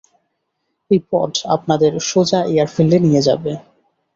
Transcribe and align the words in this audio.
এই 0.91 0.99
পড 1.09 1.31
আপনাদের 1.55 1.91
সোজা 2.09 2.39
এয়ারফিল্ডে 2.51 2.97
নিয়ে 3.05 3.21
যাবে। 3.27 3.51